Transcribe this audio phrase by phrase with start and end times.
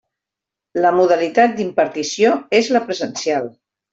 [0.85, 3.49] La modalitat d'impartició és la presencial.